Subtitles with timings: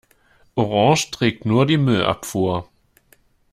[0.55, 2.67] Orange trägt nur die Müllabfuhr.